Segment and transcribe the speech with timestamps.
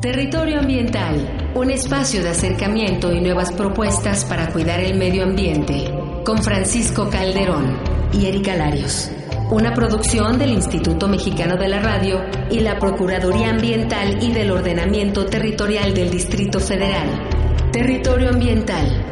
[0.00, 5.92] Territorio Ambiental, un espacio de acercamiento y nuevas propuestas para cuidar el medio ambiente,
[6.24, 7.76] con Francisco Calderón
[8.10, 9.10] y Erika Larios.
[9.50, 15.26] Una producción del Instituto Mexicano de la Radio y la Procuraduría Ambiental y del Ordenamiento
[15.26, 17.28] Territorial del Distrito Federal.
[17.70, 19.04] Territorio Ambiental,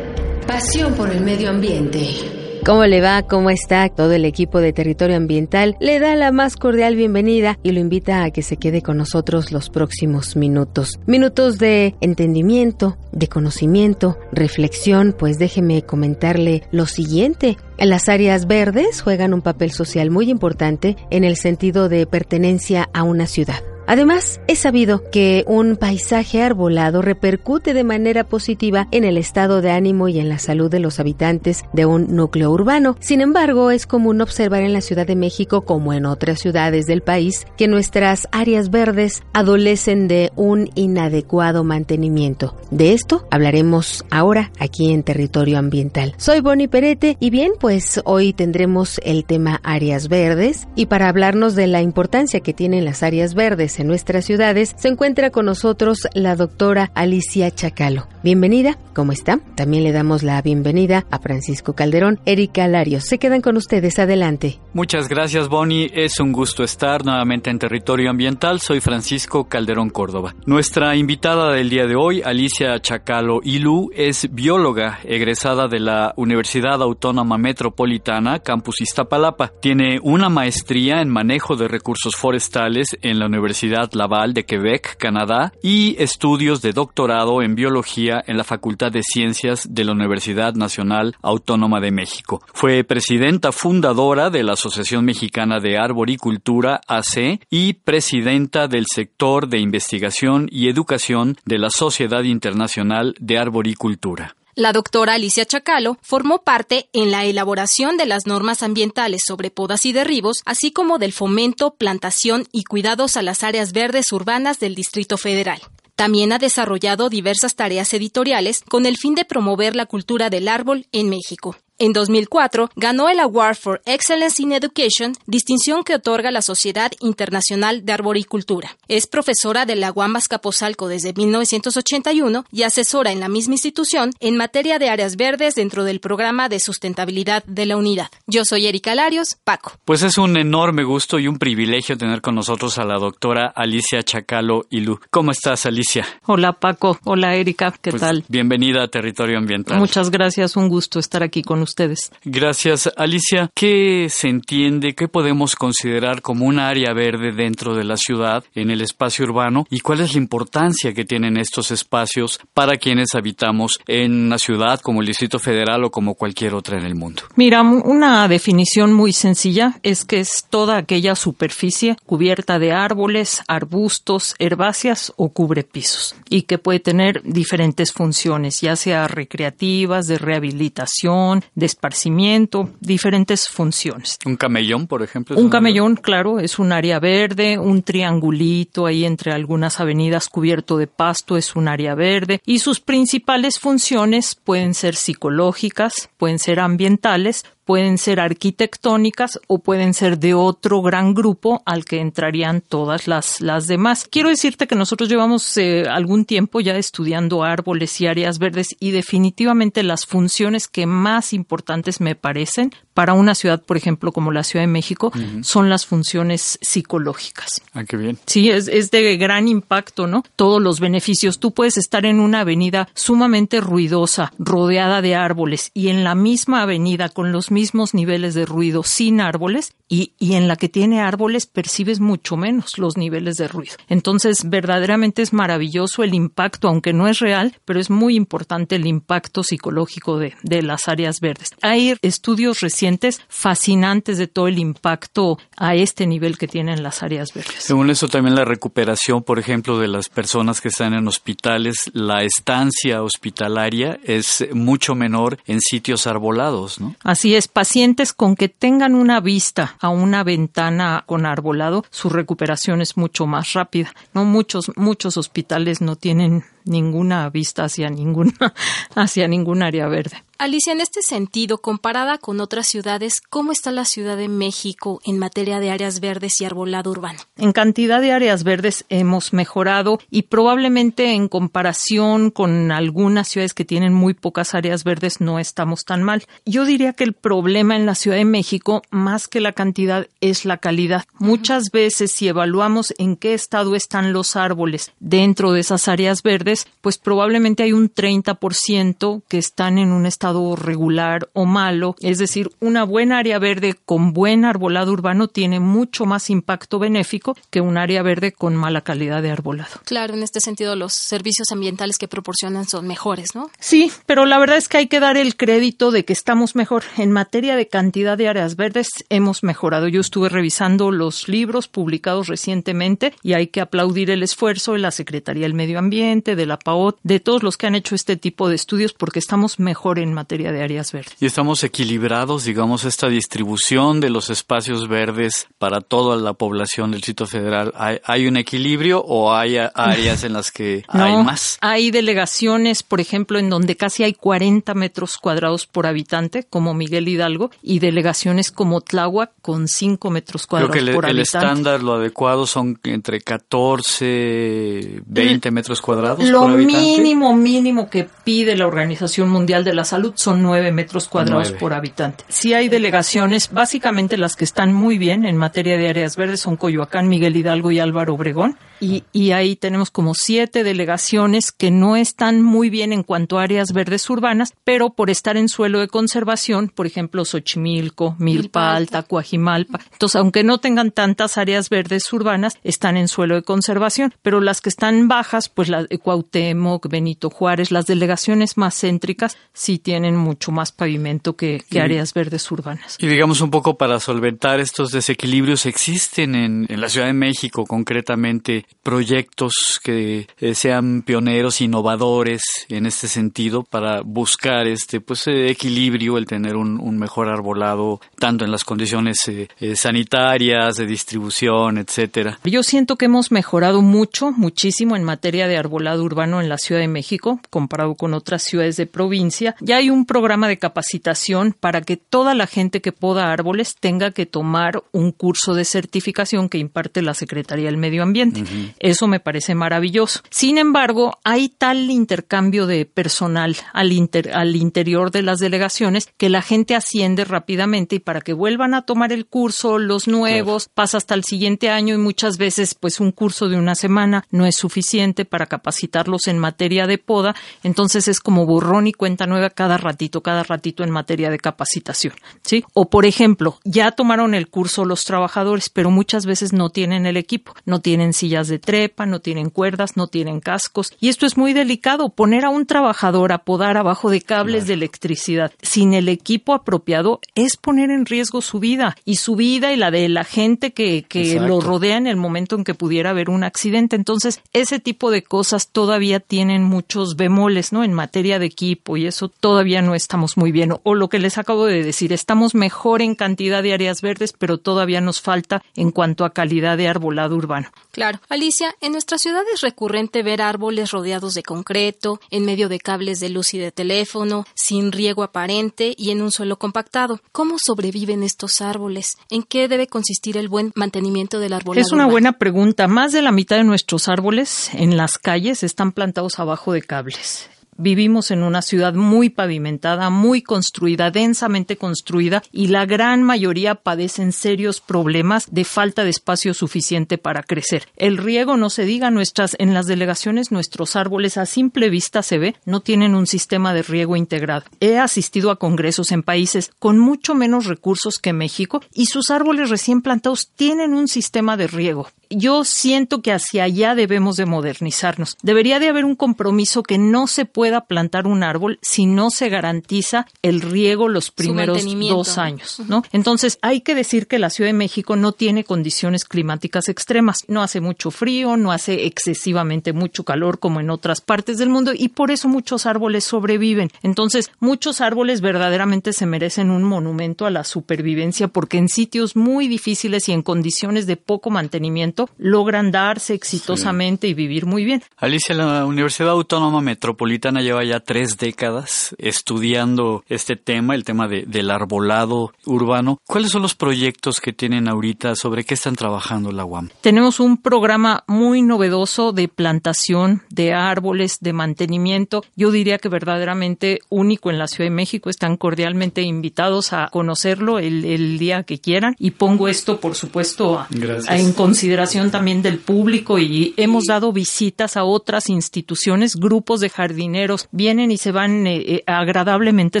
[0.46, 2.35] pasión por el medio ambiente.
[2.66, 3.22] ¿Cómo le va?
[3.22, 3.88] ¿Cómo está?
[3.88, 8.24] Todo el equipo de Territorio Ambiental le da la más cordial bienvenida y lo invita
[8.24, 10.98] a que se quede con nosotros los próximos minutos.
[11.06, 17.56] Minutos de entendimiento, de conocimiento, reflexión, pues déjeme comentarle lo siguiente.
[17.78, 23.04] Las áreas verdes juegan un papel social muy importante en el sentido de pertenencia a
[23.04, 23.62] una ciudad.
[23.86, 29.70] Además, es sabido que un paisaje arbolado repercute de manera positiva en el estado de
[29.70, 32.96] ánimo y en la salud de los habitantes de un núcleo urbano.
[32.98, 37.02] Sin embargo, es común observar en la Ciudad de México, como en otras ciudades del
[37.02, 42.56] país, que nuestras áreas verdes adolecen de un inadecuado mantenimiento.
[42.70, 46.14] De esto hablaremos ahora aquí en Territorio Ambiental.
[46.16, 51.54] Soy Bonnie Perete y bien, pues hoy tendremos el tema áreas verdes y para hablarnos
[51.54, 56.06] de la importancia que tienen las áreas verdes en nuestras ciudades, se encuentra con nosotros
[56.14, 58.06] la doctora Alicia Chacalo.
[58.22, 59.38] Bienvenida, ¿cómo está?
[59.54, 63.04] También le damos la bienvenida a Francisco Calderón, Erika Larios.
[63.04, 64.58] Se quedan con ustedes, adelante.
[64.72, 65.90] Muchas gracias, Bonnie.
[65.94, 68.60] Es un gusto estar nuevamente en Territorio Ambiental.
[68.60, 70.34] Soy Francisco Calderón Córdoba.
[70.46, 76.82] Nuestra invitada del día de hoy, Alicia Chacalo Ilú, es bióloga egresada de la Universidad
[76.82, 79.52] Autónoma Metropolitana, Campus Iztapalapa.
[79.60, 85.52] Tiene una maestría en manejo de recursos forestales en la Universidad Laval de Quebec, Canadá,
[85.62, 91.16] y estudios de doctorado en biología en la Facultad de Ciencias de la Universidad Nacional
[91.22, 92.42] Autónoma de México.
[92.52, 99.58] Fue presidenta fundadora de la Asociación Mexicana de Arboricultura, AC, y presidenta del sector de
[99.58, 104.36] investigación y educación de la Sociedad Internacional de Arboricultura.
[104.58, 109.84] La doctora Alicia Chacalo formó parte en la elaboración de las normas ambientales sobre podas
[109.84, 114.74] y derribos, así como del fomento, plantación y cuidados a las áreas verdes urbanas del
[114.74, 115.60] Distrito Federal.
[115.94, 120.86] También ha desarrollado diversas tareas editoriales con el fin de promover la cultura del árbol
[120.90, 121.54] en México.
[121.78, 127.84] En 2004 ganó el Award for Excellence in Education, distinción que otorga la Sociedad Internacional
[127.84, 128.78] de Arboricultura.
[128.88, 134.38] Es profesora de la Guambas Capozalco desde 1981 y asesora en la misma institución en
[134.38, 138.08] materia de áreas verdes dentro del programa de sustentabilidad de la unidad.
[138.26, 139.72] Yo soy Erika Larios, Paco.
[139.84, 144.02] Pues es un enorme gusto y un privilegio tener con nosotros a la doctora Alicia
[144.02, 144.98] Chacalo Ilú.
[145.10, 146.06] ¿Cómo estás, Alicia?
[146.24, 146.98] Hola, Paco.
[147.04, 147.74] Hola, Erika.
[147.82, 148.24] ¿Qué pues tal?
[148.28, 149.78] Bienvenida a Territorio Ambiental.
[149.78, 150.56] Muchas gracias.
[150.56, 152.10] Un gusto estar aquí con ustedes.
[152.24, 153.50] Gracias, Alicia.
[153.54, 158.70] ¿Qué se entiende, qué podemos considerar como un área verde dentro de la ciudad, en
[158.70, 163.78] el espacio urbano, y cuál es la importancia que tienen estos espacios para quienes habitamos
[163.86, 167.22] en una ciudad como el Distrito Federal o como cualquier otra en el mundo?
[167.36, 174.34] Mira, una definición muy sencilla es que es toda aquella superficie cubierta de árboles, arbustos,
[174.38, 181.66] herbáceas o cubrepisos, y que puede tener diferentes funciones, ya sea recreativas, de rehabilitación, de
[181.66, 184.18] esparcimiento, diferentes funciones.
[184.24, 185.36] ¿Un camellón, por ejemplo?
[185.36, 190.86] Un camellón, claro, es un área verde, un triangulito ahí entre algunas avenidas cubierto de
[190.86, 197.44] pasto es un área verde y sus principales funciones pueden ser psicológicas, pueden ser ambientales,
[197.66, 203.40] pueden ser arquitectónicas o pueden ser de otro gran grupo al que entrarían todas las,
[203.40, 204.06] las demás.
[204.08, 208.92] Quiero decirte que nosotros llevamos eh, algún tiempo ya estudiando árboles y áreas verdes y
[208.92, 214.42] definitivamente las funciones que más importantes me parecen para una ciudad, por ejemplo, como la
[214.42, 215.12] Ciudad de México,
[215.42, 217.60] son las funciones psicológicas.
[217.74, 218.16] Ah, qué bien.
[218.24, 220.24] Sí, es, es de gran impacto, ¿no?
[220.34, 221.38] Todos los beneficios.
[221.38, 226.62] Tú puedes estar en una avenida sumamente ruidosa, rodeada de árboles, y en la misma
[226.62, 231.02] avenida con los mismos niveles de ruido sin árboles, y, y en la que tiene
[231.02, 233.74] árboles percibes mucho menos los niveles de ruido.
[233.90, 238.86] Entonces, verdaderamente es maravilloso el impacto, aunque no es real, pero es muy importante el
[238.86, 241.50] impacto psicológico de, de las áreas verdes.
[241.60, 242.85] Hay estudios recientes
[243.28, 247.54] fascinantes de todo el impacto a este nivel que tienen las áreas verdes.
[247.58, 252.22] Según eso también la recuperación, por ejemplo, de las personas que están en hospitales, la
[252.22, 256.94] estancia hospitalaria es mucho menor en sitios arbolados, ¿no?
[257.02, 262.80] Así es, pacientes con que tengan una vista a una ventana con arbolado, su recuperación
[262.80, 263.92] es mucho más rápida.
[264.12, 268.32] No muchos muchos hospitales no tienen ninguna vista hacia ninguna
[268.94, 270.22] hacia ningún área verde.
[270.38, 275.18] Alicia, en este sentido, comparada con otras ciudades, ¿cómo está la Ciudad de México en
[275.18, 277.20] materia de áreas verdes y arbolado urbano?
[277.38, 283.64] En cantidad de áreas verdes hemos mejorado y probablemente en comparación con algunas ciudades que
[283.64, 286.24] tienen muy pocas áreas verdes no estamos tan mal.
[286.44, 290.44] Yo diría que el problema en la Ciudad de México, más que la cantidad, es
[290.44, 291.06] la calidad.
[291.18, 296.66] Muchas veces si evaluamos en qué estado están los árboles dentro de esas áreas verdes,
[296.82, 300.25] pues probablemente hay un 30% que están en un estado
[300.56, 301.96] regular o malo.
[302.00, 307.36] Es decir, una buena área verde con buen arbolado urbano tiene mucho más impacto benéfico
[307.50, 309.70] que un área verde con mala calidad de arbolado.
[309.84, 313.50] Claro, en este sentido los servicios ambientales que proporcionan son mejores, ¿no?
[313.58, 316.84] Sí, pero la verdad es que hay que dar el crédito de que estamos mejor.
[316.96, 319.88] En materia de cantidad de áreas verdes hemos mejorado.
[319.88, 324.90] Yo estuve revisando los libros publicados recientemente y hay que aplaudir el esfuerzo de la
[324.90, 328.48] Secretaría del Medio Ambiente, de la PAOT, de todos los que han hecho este tipo
[328.48, 331.14] de estudios porque estamos mejor en materia de áreas verdes.
[331.20, 337.02] Y estamos equilibrados, digamos, esta distribución de los espacios verdes para toda la población del
[337.02, 337.72] sitio federal.
[337.76, 341.58] ¿Hay, un equilibrio o hay áreas en las que hay más?
[341.60, 347.08] Hay delegaciones, por ejemplo, en donde casi hay 40 metros cuadrados por habitante, como Miguel
[347.08, 351.38] Hidalgo, y delegaciones como Tláhuac con 5 metros cuadrados Creo que por el, habitante.
[351.38, 356.78] El estándar, lo adecuado son entre 14, 20 metros cuadrados lo por habitante.
[356.78, 361.72] mínimo, mínimo que pide la Organización Mundial de la Salud son 9 metros cuadrados por
[361.72, 362.24] habitante.
[362.28, 366.56] Sí hay delegaciones, básicamente las que están muy bien en materia de áreas verdes son
[366.56, 368.56] Coyoacán, Miguel Hidalgo y Álvaro Obregón.
[368.78, 373.42] Y, y, ahí tenemos como siete delegaciones que no están muy bien en cuanto a
[373.42, 379.02] áreas verdes urbanas, pero por estar en suelo de conservación, por ejemplo, Xochimilco, Milpa Alta,
[379.02, 379.80] Coajimalpa.
[379.92, 384.60] Entonces, aunque no tengan tantas áreas verdes urbanas, están en suelo de conservación, pero las
[384.60, 389.95] que están bajas, pues la de Cuauhtémoc, Benito Juárez, las delegaciones más céntricas sí tienen
[390.04, 392.96] mucho más pavimento que, que áreas verdes urbanas.
[392.98, 397.64] Y digamos un poco para solventar estos desequilibrios, existen en, en la Ciudad de México
[397.66, 405.48] concretamente proyectos que eh, sean pioneros, innovadores en este sentido para buscar este pues eh,
[405.48, 411.78] equilibrio, el tener un, un, mejor arbolado tanto en las condiciones eh, sanitarias, de distribución,
[411.78, 412.38] etcétera.
[412.44, 416.80] Yo siento que hemos mejorado mucho, muchísimo en materia de arbolado urbano en la Ciudad
[416.80, 419.54] de México comparado con otras ciudades de provincia.
[419.60, 424.10] Ya hay un programa de capacitación para que toda la gente que poda árboles tenga
[424.10, 428.42] que tomar un curso de certificación que imparte la Secretaría del Medio Ambiente.
[428.42, 428.74] Uh -huh.
[428.78, 430.20] Eso me parece maravilloso.
[430.30, 436.28] Sin embargo, hay tal intercambio de personal al, inter al interior de las delegaciones que
[436.28, 440.74] la gente asciende rápidamente y para que vuelvan a tomar el curso, los nuevos, claro.
[440.74, 444.46] pasa hasta el siguiente año y muchas veces pues un curso de una semana no
[444.46, 447.34] es suficiente para capacitarlos en materia de poda.
[447.62, 452.14] Entonces es como borrón y cuenta nueva cada ratito, cada ratito en materia de capacitación.
[452.42, 452.64] ¿sí?
[452.74, 457.16] O por ejemplo, ya tomaron el curso los trabajadores, pero muchas veces no tienen el
[457.16, 460.92] equipo, no tienen sillas de trepa, no tienen cuerdas, no tienen cascos.
[461.00, 464.66] Y esto es muy delicado, poner a un trabajador a podar abajo de cables claro.
[464.68, 469.72] de electricidad sin el equipo apropiado es poner en riesgo su vida y su vida
[469.72, 473.10] y la de la gente que, que lo rodea en el momento en que pudiera
[473.10, 473.96] haber un accidente.
[473.96, 477.84] Entonces, ese tipo de cosas todavía tienen muchos bemoles, ¿no?
[477.84, 480.72] En materia de equipo y eso todavía no estamos muy bien.
[480.82, 484.58] O lo que les acabo de decir, estamos mejor en cantidad de áreas verdes, pero
[484.58, 487.68] todavía nos falta en cuanto a calidad de arbolado urbano.
[487.90, 488.20] Claro.
[488.28, 493.20] Alicia, en nuestra ciudad es recurrente ver árboles rodeados de concreto, en medio de cables
[493.20, 497.20] de luz y de teléfono, sin riego aparente y en un suelo compactado.
[497.32, 499.16] ¿Cómo sobreviven estos árboles?
[499.30, 501.84] ¿En qué debe consistir el buen mantenimiento del arbolado?
[501.84, 502.12] Es una urbano?
[502.12, 502.86] buena pregunta.
[502.86, 507.50] Más de la mitad de nuestros árboles en las calles están plantados abajo de cables.
[507.78, 514.32] Vivimos en una ciudad muy pavimentada, muy construida, densamente construida y la gran mayoría padecen
[514.32, 517.88] serios problemas de falta de espacio suficiente para crecer.
[517.96, 522.38] El riego, no se diga, nuestras en las delegaciones nuestros árboles a simple vista se
[522.38, 524.64] ve no tienen un sistema de riego integrado.
[524.80, 529.70] He asistido a congresos en países con mucho menos recursos que México y sus árboles
[529.70, 532.08] recién plantados tienen un sistema de riego.
[532.28, 535.36] Yo siento que hacia allá debemos de modernizarnos.
[535.42, 539.48] Debería de haber un compromiso que no se pueda plantar un árbol si no se
[539.48, 543.02] garantiza el riego los primeros dos años, ¿no?
[543.10, 547.44] Entonces, hay que decir que la Ciudad de México no tiene condiciones climáticas extremas.
[547.48, 551.90] No hace mucho frío, no hace excesivamente mucho calor como en otras partes del mundo
[551.92, 553.90] y por eso muchos árboles sobreviven.
[554.04, 559.66] Entonces, muchos árboles verdaderamente se merecen un monumento a la supervivencia porque en sitios muy
[559.66, 564.30] difíciles y en condiciones de poco mantenimiento logran darse exitosamente sí.
[564.30, 565.02] y vivir muy bien.
[565.16, 571.28] Alicia, la Universidad Autónoma Metropolitana mexicana lleva ya tres décadas estudiando este tema, el tema
[571.28, 573.20] del arbolado urbano.
[573.26, 575.34] ¿Cuáles son los proyectos que tienen ahorita?
[575.34, 576.90] ¿Sobre qué están trabajando la UAM?
[577.00, 582.44] Tenemos un programa muy novedoso de plantación de árboles, de mantenimiento.
[582.56, 585.30] Yo diría que verdaderamente único en la Ciudad de México.
[585.30, 589.14] Están cordialmente invitados a conocerlo el, día que quieran.
[589.18, 590.86] Y pongo esto, por supuesto,
[591.28, 597.45] en consideración también del público y hemos dado visitas a otras instituciones, grupos de jardineros
[597.70, 600.00] vienen y se van eh, eh, agradablemente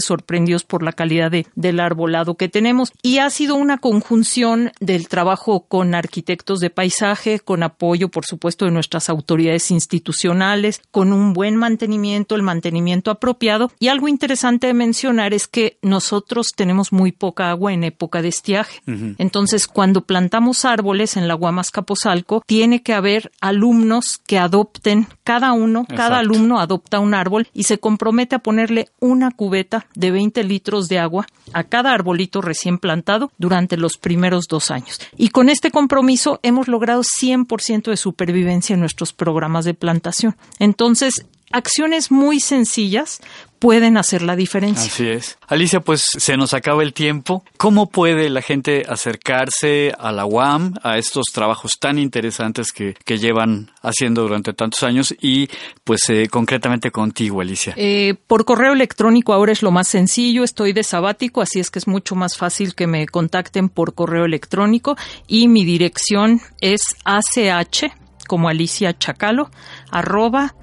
[0.00, 2.92] sorprendidos por la calidad de, del arbolado que tenemos.
[3.02, 8.64] Y ha sido una conjunción del trabajo con arquitectos de paisaje, con apoyo, por supuesto,
[8.64, 13.70] de nuestras autoridades institucionales, con un buen mantenimiento, el mantenimiento apropiado.
[13.78, 18.28] Y algo interesante de mencionar es que nosotros tenemos muy poca agua en época de
[18.28, 18.80] estiaje.
[19.18, 25.52] Entonces, cuando plantamos árboles en la Guamas Capozalco, tiene que haber alumnos que adopten, cada
[25.52, 30.44] uno, cada alumno adopta un árbol y se compromete a ponerle una cubeta de 20
[30.44, 35.00] litros de agua a cada arbolito recién plantado durante los primeros dos años.
[35.16, 40.36] Y con este compromiso hemos logrado 100% de supervivencia en nuestros programas de plantación.
[40.58, 43.20] Entonces, acciones muy sencillas
[43.58, 44.86] pueden hacer la diferencia.
[44.86, 45.38] Así es.
[45.48, 47.44] Alicia, pues se nos acaba el tiempo.
[47.56, 53.70] ¿Cómo puede la gente acercarse a la UAM, a estos trabajos tan interesantes que, llevan
[53.80, 55.48] haciendo durante tantos años y
[55.84, 57.72] pues eh, concretamente contigo, Alicia?
[57.76, 60.44] Eh, por correo electrónico ahora es lo más sencillo.
[60.44, 64.26] Estoy de sabático, así es que es mucho más fácil que me contacten por correo
[64.26, 64.96] electrónico
[65.26, 67.84] y mi dirección es ach
[68.26, 69.50] como Alicia Chacalo
[69.90, 70.54] arroba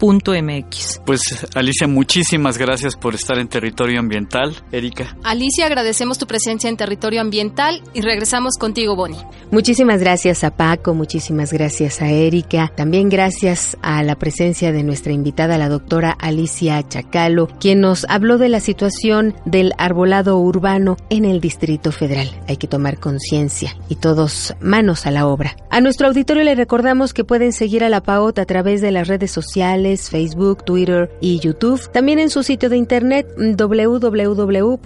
[0.00, 1.00] MX.
[1.04, 1.20] Pues
[1.54, 4.54] Alicia, muchísimas gracias por estar en Territorio Ambiental.
[4.72, 5.16] Erika.
[5.24, 9.18] Alicia, agradecemos tu presencia en Territorio Ambiental y regresamos contigo, Bonnie.
[9.50, 15.12] Muchísimas gracias a Paco, muchísimas gracias a Erika, también gracias a la presencia de nuestra
[15.12, 21.24] invitada, la doctora Alicia Chacalo, quien nos habló de la situación del arbolado urbano en
[21.24, 22.28] el Distrito Federal.
[22.48, 25.56] Hay que tomar conciencia y todos manos a la obra.
[25.70, 29.08] A nuestro auditorio le recordamos que pueden seguir a la PAOT a través de las
[29.08, 31.80] redes sociales Facebook, Twitter y YouTube.
[31.92, 34.78] También en su sitio de internet www.paot.mx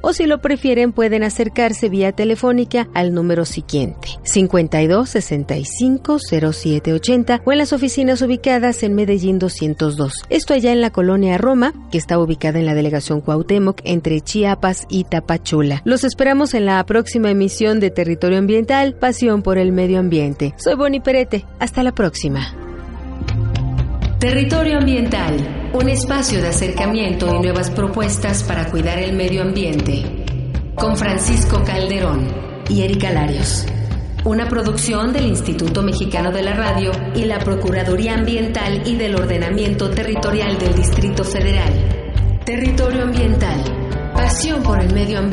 [0.00, 6.18] o si lo prefieren pueden acercarse vía telefónica al número siguiente 52 65
[6.52, 10.24] 07 80 o en las oficinas ubicadas en Medellín 202.
[10.28, 14.86] Esto allá en la colonia Roma, que está ubicada en la delegación Cuauhtémoc entre Chiapas
[14.88, 15.82] y Tapachula.
[15.84, 20.54] Los esperamos en la próxima emisión de Territorio Ambiental, Pasión por el Medio Ambiente.
[20.56, 21.44] Soy Bonnie Perete.
[21.58, 22.61] Hasta la próxima.
[24.22, 30.04] Territorio Ambiental, un espacio de acercamiento y nuevas propuestas para cuidar el medio ambiente.
[30.76, 32.28] Con Francisco Calderón
[32.68, 33.66] y Erika Larios.
[34.24, 39.90] Una producción del Instituto Mexicano de la Radio y la Procuraduría Ambiental y del Ordenamiento
[39.90, 41.72] Territorial del Distrito Federal.
[42.46, 43.60] Territorio Ambiental.
[44.14, 45.32] Pasión por el medio ambiente.